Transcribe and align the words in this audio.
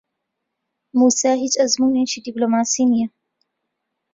مووسا 0.97 1.31
هیچ 1.43 1.53
ئەزموونێکی 1.61 2.19
دیپلۆماسی 2.25 2.83
نییە. 2.91 3.07